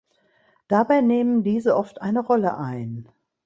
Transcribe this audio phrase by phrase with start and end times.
[0.67, 3.07] Dabei nehmen diese oft eine Rolle ein.